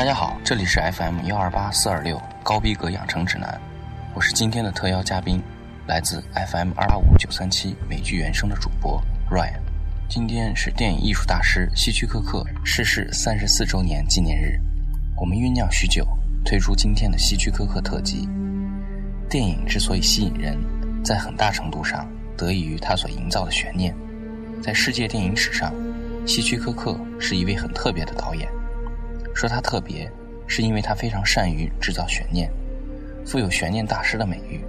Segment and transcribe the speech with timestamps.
[0.00, 3.60] 大家好，这里是 FM 幺二八四二六高逼格养成指南，
[4.14, 5.42] 我是今天的特邀嘉宾，
[5.86, 8.98] 来自 FM 二八五九三七美剧原声的主播
[9.30, 9.60] Ryan。
[10.08, 14.58] 今天是电影艺术大师希区柯克逝世三十四周年纪念日，
[15.20, 16.08] 我们酝酿许久，
[16.46, 18.26] 推出今天的希区柯克特辑。
[19.28, 20.56] 电影之所以吸引人，
[21.04, 23.94] 在很大程度上得益于它所营造的悬念。
[24.62, 25.74] 在世界电影史上，
[26.26, 28.48] 希区柯克是一位很特别的导演。
[29.34, 30.10] 说他特别，
[30.46, 32.50] 是因为他非常善于制造悬念，
[33.24, 34.60] 富有悬念大师的美誉。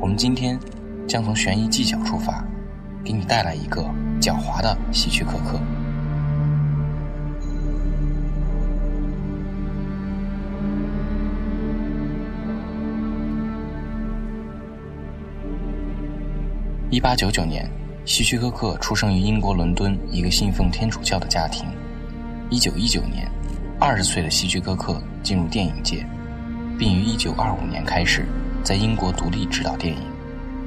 [0.00, 0.58] 我们今天
[1.06, 2.44] 将从悬疑技巧出发，
[3.04, 3.82] 给你带来一个
[4.20, 5.60] 狡猾的希区柯克。
[16.90, 17.68] 一八九九年，
[18.04, 21.66] 希区柯克出生于英国伦敦一个信奉天主教的家庭。
[22.48, 23.30] 一九一九年，
[23.80, 26.04] 二十岁的希区柯克进入电影界，
[26.76, 28.26] 并于一九二五年开始
[28.64, 30.02] 在英国独立执导电影，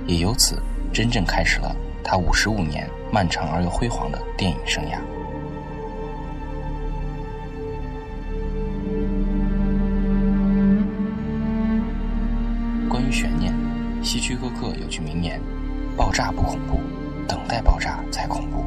[0.08, 0.62] 也由此
[0.94, 4.98] 真正开始了他五十五年漫长而又辉煌的电影生涯。
[12.90, 13.54] 关于悬念，
[14.02, 15.40] 希区柯克有句名言。
[15.98, 16.80] 爆炸不恐怖，
[17.28, 18.64] 等待爆炸才恐怖。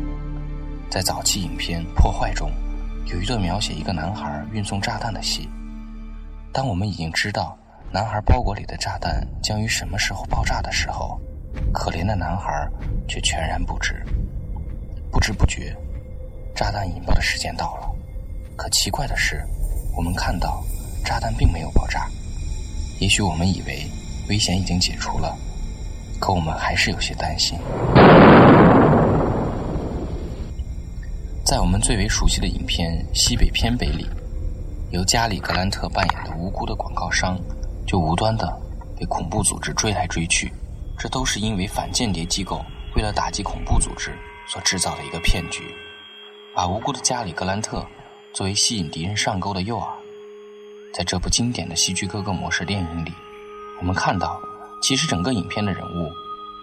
[0.91, 2.51] 在早期影片《破坏》中，
[3.07, 5.49] 有一段描写一个男孩运送炸弹的戏。
[6.53, 7.57] 当我们已经知道
[7.93, 11.21] 男孩包裹里的炸弹将于什么时候爆炸的时候，
[11.73, 12.69] 可怜的男孩
[13.07, 14.03] 却全然不知。
[15.11, 15.77] 不知不觉，
[16.55, 17.91] 炸弹引爆的时间到了。
[18.57, 19.45] 可奇怪的是，
[19.97, 20.65] 我们看到
[21.05, 22.09] 炸弹并没有爆炸。
[23.01, 23.87] 也许我们以为
[24.29, 25.37] 危险已经解除了。
[26.21, 27.59] 可我们还是有些担心。
[31.55, 34.11] 在我们最为熟悉的影片《西北偏北》里，
[34.91, 37.39] 由加里·格兰特扮演的无辜的广告商，
[37.87, 38.61] 就无端的
[38.99, 40.53] 被恐怖组织追来追去，
[40.99, 42.61] 这都是因为反间谍机构
[42.97, 45.63] 为了打击恐怖组织所制造的一个骗局，
[46.57, 47.87] 把无辜的加里·格兰特
[48.33, 49.87] 作为吸引敌人上钩的诱饵。
[50.93, 53.13] 在这部经典的希区柯克模式电影里，
[53.79, 54.41] 我们看到。
[54.83, 56.11] 其实整个影片的人物，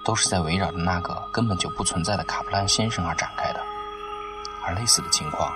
[0.03, 3.50] 都是在围绕着那个根本就不存在的卡普兰先生而展开。
[4.63, 5.51] 而类似的情况，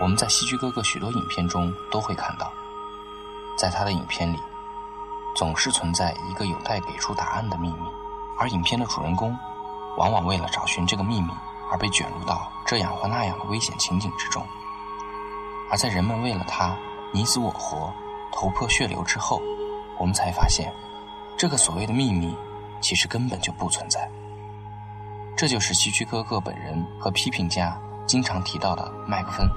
[0.00, 2.52] 我们在希区柯克许多影片中都会看到。
[3.56, 4.38] 在他的影片里，
[5.36, 7.86] 总是存在一个有待给出答案的秘密，
[8.38, 9.36] 而影片的主人公，
[9.96, 11.28] 往往为了找寻这个秘密
[11.70, 14.44] 而被卷入到这样或那样的危险情景之中。
[15.70, 16.76] 而在人们为了他
[17.12, 17.92] 你死我活、
[18.32, 19.40] 头破血流之后，
[19.98, 20.72] 我们才发现。
[21.36, 22.36] 这个所谓的秘密，
[22.80, 24.08] 其实根本就不存在。
[25.36, 27.76] 这就是希区柯克本人和批评家
[28.06, 29.48] 经常提到的麦克风。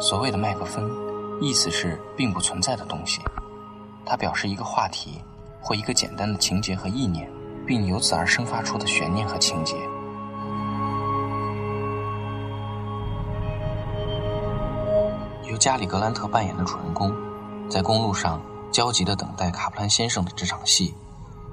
[0.00, 0.90] 所谓的麦克风，
[1.40, 3.20] 意思是并不存在的东西，
[4.04, 5.20] 它表示一个话题
[5.60, 7.30] 或一个简单的情节和意念，
[7.66, 9.76] 并由此而生发出的悬念和情节。
[15.48, 17.14] 由加里·格兰特扮演的主人公，
[17.68, 18.40] 在公路上。
[18.72, 20.92] 焦急地等待卡普兰先生的这场戏，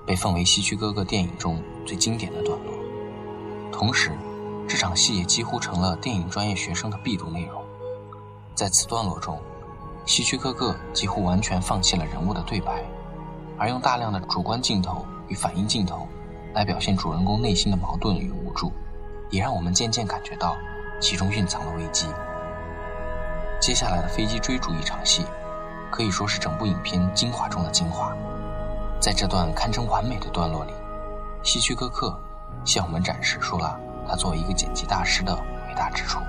[0.06, 2.74] 被奉为希区柯克电影中最经典的段落。
[3.72, 4.12] 同时，
[4.74, 7.64] 这场戏也几乎成了电影专业学生的必读内容。
[8.56, 9.40] 在此段落中，
[10.08, 12.84] 希区柯克几乎完全放弃了人物的对白，
[13.60, 16.08] 而用大量的主观镜头与反应镜头
[16.56, 18.74] 来表现主人公内心的矛盾与无助，
[19.30, 20.58] 也让我们渐渐感觉到
[21.00, 22.08] 其中蕴藏的危机。
[23.62, 25.24] 接下来的飞机追逐一场戏。
[25.92, 28.12] 可以说是整部影片精华中的精华。
[29.00, 30.74] 在这段堪称完美的段落里，
[31.44, 32.20] 希区柯克
[32.66, 36.20] 向我们展示出了他作为一个剪辑大师的伟大之处。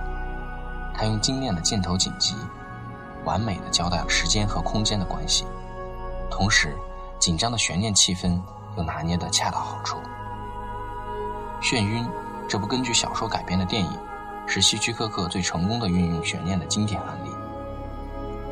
[0.95, 2.35] 他用精炼的镜头剪辑，
[3.25, 5.45] 完美的交代了时间和空间的关系，
[6.31, 6.77] 同时
[7.19, 8.41] 紧张的悬念气氛
[8.77, 9.99] 又拿捏得恰到好处。
[11.63, 12.05] 《眩晕》
[12.49, 13.99] 这部根据小说改编的电影，
[14.47, 17.31] 是希区柯克最成功的运用悬念的经典案例。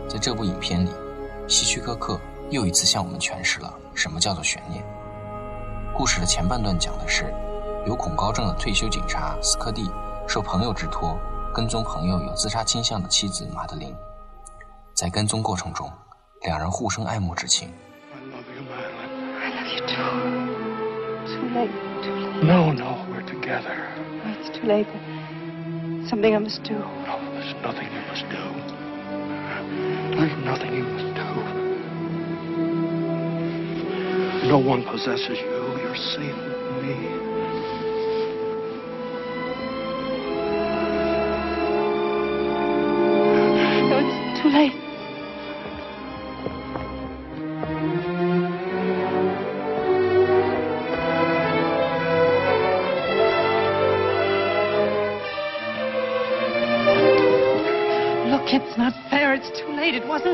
[0.08, 0.90] 在这部影片里。
[1.48, 2.18] 希区柯克
[2.50, 4.82] 又一次向我们诠释了什么叫做悬念。
[5.92, 7.34] 故事的前半段讲的是，
[7.84, 9.90] 有恐高症的退休警察斯科蒂
[10.28, 11.18] 受朋友之托
[11.52, 13.92] 跟踪朋友有自杀倾向的妻子马德琳，
[14.94, 15.90] 在跟踪过程中，
[16.42, 17.68] 两人互生爱慕之情。
[22.42, 23.76] No, no, we're together.
[24.24, 24.66] It's too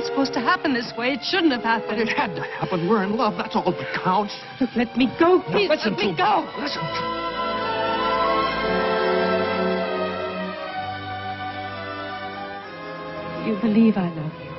[0.08, 1.12] supposed to happen this way.
[1.12, 1.88] It shouldn't have happened.
[1.90, 2.88] But It had to happen.
[2.88, 3.34] We're in love.
[3.36, 4.34] That's all that counts.
[4.60, 5.68] Look, let me go, please.
[5.70, 6.16] Listen let to me me.
[6.18, 6.48] go.
[6.58, 7.18] Listen to
[13.46, 14.52] You believe I love you.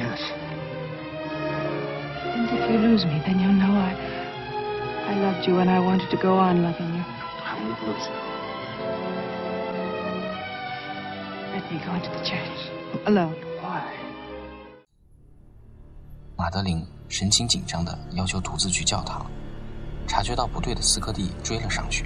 [0.00, 0.20] Yes.
[2.32, 3.92] And if you lose me, then you'll know I.
[5.12, 7.02] I loved you and I wanted to go on loving you.
[7.04, 8.16] I won't lose you.
[11.52, 13.06] Let me go into the church.
[13.06, 13.36] Alone.
[13.60, 14.05] Why?
[16.38, 19.24] 马德琳神情紧张地要求独自去教堂，
[20.06, 22.04] 察觉到不对的斯科蒂追了上去，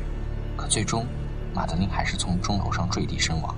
[0.57, 1.05] 可最终，
[1.53, 3.53] 马德琳还是从钟楼上坠地身亡。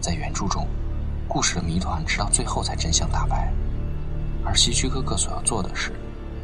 [0.00, 0.66] 在原著中，
[1.28, 3.52] 故事的谜团直到最后才真相大白，
[4.42, 5.92] 而希区柯克所要做的是，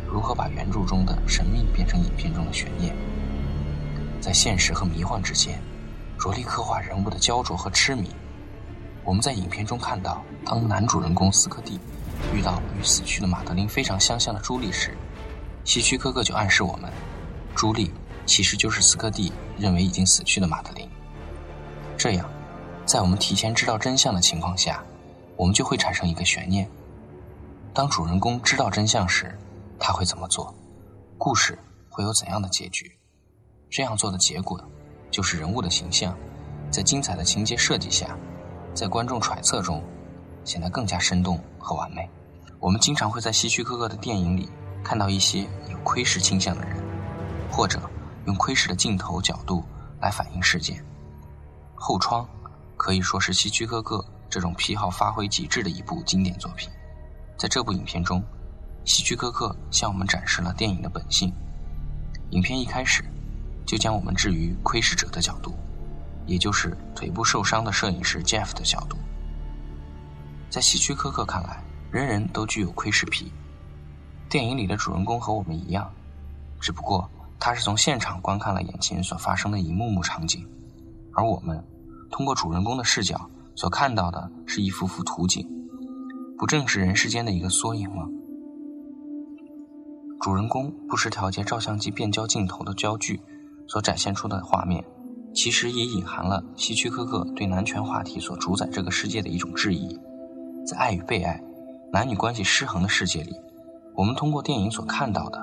[0.06, 2.94] 如何把原著中的神秘变成影片中的悬念。
[4.20, 5.58] 在现实和迷幻之间，
[6.18, 8.10] 着力刻画人物的焦灼和痴迷。
[9.02, 11.80] 我们在影片中看到，当男主人公斯科蒂
[12.32, 14.96] 遇到与死去的马德琳非常相像的朱莉时，
[15.64, 16.90] 希区柯克就暗示我们，
[17.54, 17.92] 朱莉
[18.26, 20.88] 其实就是斯科蒂认为已经死去的马德琳。
[21.96, 22.28] 这样，
[22.84, 24.82] 在我们提前知道真相的情况下，
[25.36, 26.68] 我们就会产生一个悬念：
[27.72, 29.36] 当主人公知道真相时，
[29.78, 30.54] 他会怎么做？
[31.16, 32.90] 故事会有怎样的结局？
[33.70, 34.60] 这样做的结果，
[35.10, 36.16] 就是人物的形象，
[36.70, 38.16] 在精彩的情节设计下，
[38.74, 39.82] 在观众揣测中，
[40.44, 42.08] 显得更加生动和完美。
[42.60, 44.48] 我们经常会在希区柯克的电影里
[44.82, 46.76] 看到一些有窥视倾向的人，
[47.50, 47.80] 或者
[48.26, 49.64] 用窥视的镜头角度
[50.00, 50.78] 来反映事件。
[51.74, 52.24] 《后窗》
[52.76, 56.70] 可以说是希区柯克这种癖好发挥极致的一部经典作品。
[57.36, 58.22] 在这部影片中，
[58.84, 61.32] 希区柯克向我们展示了电影的本性。
[62.30, 63.04] 影片一开始
[63.66, 65.54] 就将我们置于窥视者的角度，
[66.26, 68.96] 也就是腿部受伤的摄影师 Jeff 的角度。
[70.54, 73.32] 在希区柯克看来，人人都具有窥视癖。
[74.28, 75.90] 电影里的主人公和我们一样，
[76.60, 77.10] 只不过
[77.40, 80.46] 他是从现场观看了眼前所发生的一幕幕场景，
[81.12, 81.60] 而我们
[82.08, 85.44] 通过主人公的视角所看到的是一幅幅图景，
[86.38, 88.06] 不正是人世间的一个缩影吗？
[90.20, 93.20] 主人公不时调节照相机变焦镜头的焦距
[93.66, 94.84] 所展现出的画面，
[95.34, 99.98] 其实也隐含了希区柯克对男权话题所主宰这个世界的一种质疑。
[100.65, 101.41] 在爱与被爱、
[101.91, 103.35] 男女关系失衡的世界里，
[103.95, 105.39] 我们通过电影所看到的，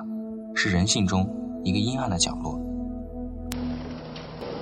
[0.55, 1.29] 是人性中
[1.63, 2.59] 一个阴暗的角落。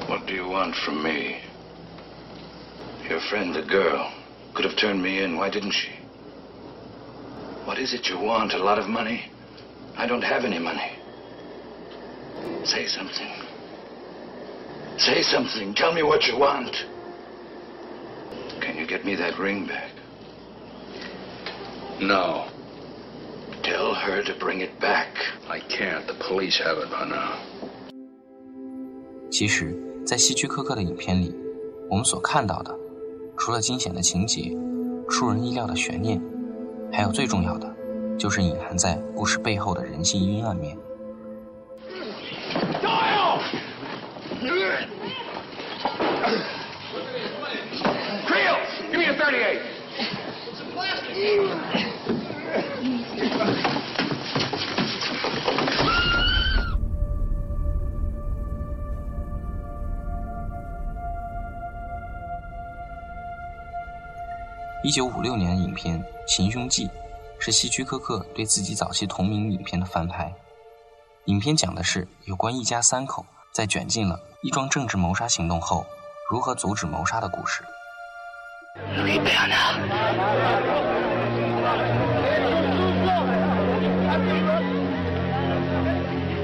[0.07, 1.41] What do you want from me?
[3.09, 4.07] Your friend, the girl,
[4.53, 5.37] could have turned me in.
[5.37, 5.89] Why didn't she?
[7.65, 8.53] What is it you want?
[8.53, 9.21] A lot of money?
[9.95, 10.91] I don't have any money.
[12.63, 13.31] Say something.
[14.97, 15.73] Say something.
[15.75, 16.75] Tell me what you want.
[18.59, 19.91] Can you get me that ring back?
[21.99, 22.45] No,
[23.65, 25.07] Tell her to bring it back.
[25.49, 26.05] I can't.
[26.05, 27.33] The police have it by now.
[29.31, 29.75] 其实，
[30.05, 31.35] 在希区柯克的影片里，
[31.89, 32.77] 我们所看到的，
[33.37, 34.55] 除了惊险的情节、
[35.09, 36.21] 出人意料的悬念，
[36.93, 37.75] 还有最重要的，
[38.19, 40.77] 就是隐含在故事背后的人性阴暗面。
[48.27, 48.59] Creel,
[48.91, 49.59] give me a 38.
[64.90, 66.88] 一九五六年的影片《行凶记》
[67.38, 70.34] 是希区柯克对自己早期同名影片的翻拍。
[71.26, 75.86] 影片讲的是有关一家三口在卷进了一桩政治谋杀行动后，
[76.28, 77.62] 如何阻止谋杀的故事。
[78.96, 79.78] Louis Berner.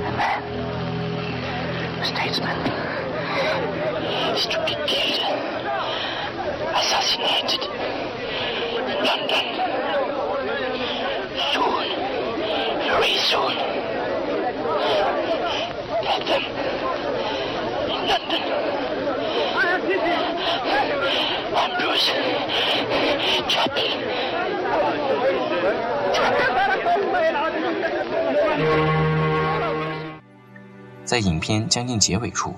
[0.05, 0.43] A man.
[1.99, 2.59] A statesman.
[4.37, 5.21] Stupid kid.
[6.77, 7.69] Assassinated.
[9.07, 9.47] In London.
[11.53, 11.87] Soon.
[12.89, 13.55] Very soon.
[16.03, 16.43] Get them.
[17.87, 18.43] In London.
[21.55, 22.15] Ambrose.
[23.49, 23.91] Chapel.
[31.05, 32.53] 在影片将近结尾处，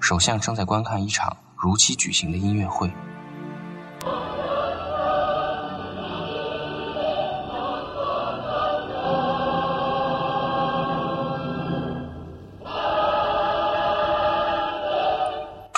[0.00, 2.90] 首相正在观看一场如期举行的音乐会。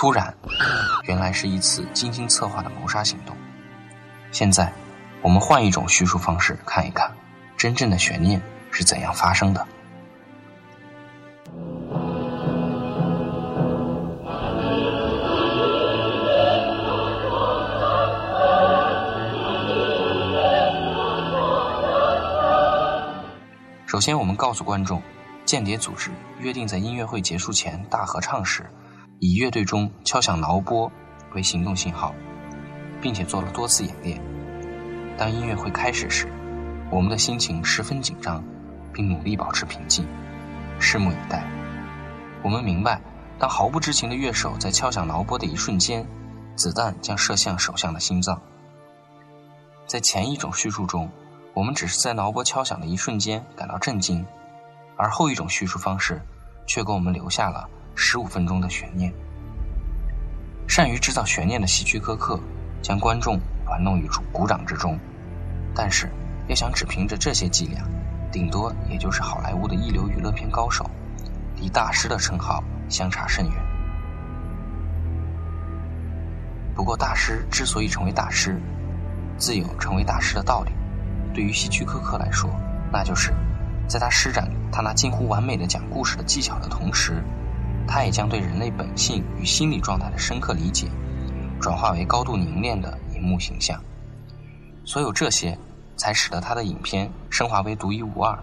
[0.01, 0.33] 突然，
[1.09, 3.37] 原来是一次精心策划的谋杀行动。
[4.31, 4.73] 现在，
[5.23, 7.13] 我们换一种叙述方式看一看，
[7.57, 8.41] 真正的悬念
[8.71, 9.67] 是怎样发生的。
[23.85, 25.03] 首先，我们告诉观众，
[25.45, 28.65] 间谍组织约定在音乐会结束前大合唱时，
[29.21, 30.91] 以乐队中敲响挠拨
[31.35, 32.15] 为行动信号，
[33.01, 34.21] 并且做了多次演练。
[35.17, 36.29] 当音乐会开始时，
[36.91, 38.43] 我们的心情十分紧张，
[38.93, 40.07] 并努力保持平静，
[40.81, 41.45] 拭目以待。
[42.43, 43.01] 我们明白，
[43.39, 46.07] 当毫不知情的乐手在敲响挠波的一瞬间，
[46.55, 48.41] 子弹将射向首相的心脏。
[49.87, 51.11] 在前一种叙述中。
[51.55, 54.25] 我们只是在挠波敲响的一瞬间感到震惊，
[54.97, 56.23] 而后一种叙述方式
[56.69, 57.69] 却给我们留下了
[58.01, 59.13] 十五分钟的悬念。
[60.69, 62.39] 善于制造悬念的希区柯克
[62.81, 64.97] 将观众玩弄于鼓掌之中，
[65.75, 66.09] 但是
[66.47, 67.83] 要想只凭着这些伎俩，
[68.31, 70.89] 顶多也就是好莱坞的一流娱乐片高手，
[71.57, 73.55] 离大师的称号相差甚远。
[76.77, 78.61] 不过，大师之所以成为大师，
[79.37, 80.71] 自有成为大师的道理。
[81.35, 82.49] 对于希区柯克来说，
[82.93, 83.35] 那就是
[83.89, 87.21] 在他施展他那近乎完美的讲故事的技巧的同时，
[87.89, 90.87] 他也将对人类本性与心理状态的深刻理解，
[91.59, 93.83] 转化为高度凝练的荧幕形象。
[94.85, 95.59] 所有这些，
[95.97, 98.39] 才使得他的影片升华为独一无二、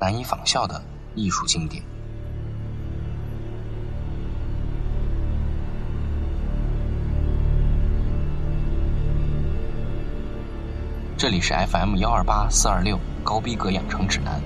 [0.00, 0.82] 难以仿效的
[1.14, 1.80] 艺术经典。
[11.16, 14.40] 这里是 FM 幺二八四二六高逼格养成指南，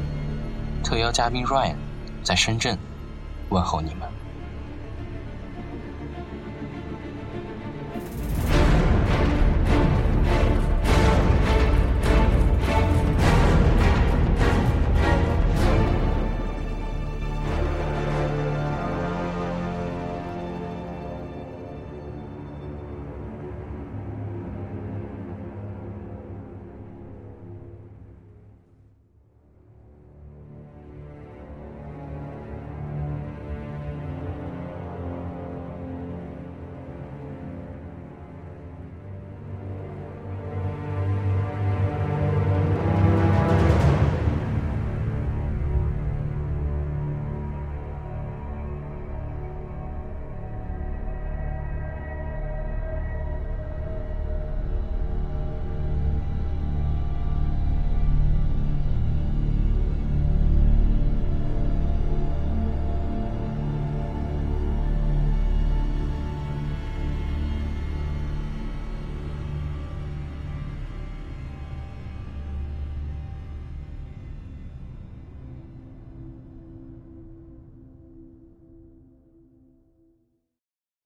[0.85, 1.77] 特邀嘉宾 Ryan
[2.23, 2.79] 在深圳
[3.49, 4.12] 问候你们。